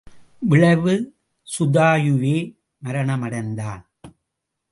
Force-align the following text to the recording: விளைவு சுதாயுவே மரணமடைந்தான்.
விளைவு 0.39 0.93
சுதாயுவே 1.47 2.35
மரணமடைந்தான். 2.83 3.81